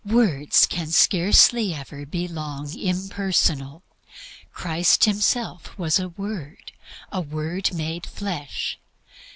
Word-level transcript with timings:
Words 0.03 0.65
can 0.65 0.87
scarcely 0.87 1.75
ever 1.75 2.07
be 2.07 2.27
long 2.27 2.73
impersonal. 2.75 3.83
Christ 4.51 5.03
himself 5.05 5.77
was 5.77 5.99
a 5.99 6.09
Word, 6.09 6.71
a 7.11 7.21
word 7.21 7.71
made 7.71 8.07
Flesh. 8.07 8.79